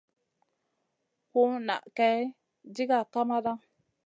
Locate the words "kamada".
3.13-3.53